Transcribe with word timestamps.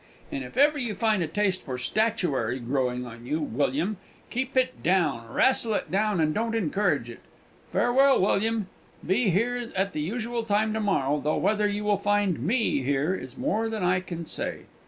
And 0.31 0.43
if 0.43 0.57
ever 0.57 0.79
you 0.79 0.95
find 0.95 1.21
a 1.21 1.27
taste 1.27 1.61
for 1.61 1.77
statuary 1.77 2.57
growing 2.57 3.05
on 3.05 3.27
you, 3.27 3.39
William, 3.39 3.97
keep 4.31 4.57
it 4.57 4.81
down, 4.81 5.31
wrastle 5.31 5.73
with 5.73 5.93
it, 5.93 5.93
and 5.95 6.33
don't 6.33 6.55
encourage 6.55 7.07
it. 7.07 7.19
Farewell, 7.71 8.19
William! 8.19 8.65
Be 9.05 9.29
here 9.29 9.71
at 9.75 9.93
the 9.93 10.01
usual 10.01 10.43
time 10.43 10.73
to 10.73 10.79
morrow, 10.81 11.21
though 11.23 11.37
whether 11.37 11.67
you 11.67 11.83
will 11.83 11.97
find 11.99 12.39
me 12.39 12.81
here 12.81 13.13
is 13.13 13.37
more 13.37 13.69
than 13.69 13.83
I 13.83 13.99
can 13.99 14.25
say." 14.25 14.61